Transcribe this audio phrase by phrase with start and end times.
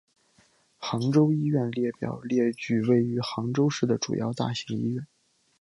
[0.79, 5.05] 杭州医院列表列举位于杭州市的主要大型医院。